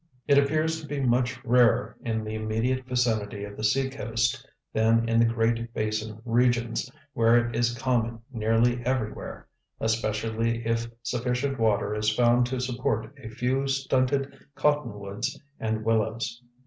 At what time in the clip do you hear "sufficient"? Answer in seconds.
11.03-11.59